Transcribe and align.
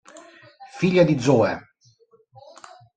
Figlia 0.77 1.03
di 1.03 1.19
Zoe. 1.19 1.59